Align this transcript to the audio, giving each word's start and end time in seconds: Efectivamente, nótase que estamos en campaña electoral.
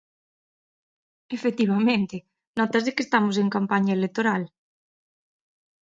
Efectivamente, 1.37 2.15
nótase 2.59 2.93
que 2.95 3.05
estamos 3.05 3.35
en 3.37 3.49
campaña 3.55 3.93
electoral. 3.99 4.43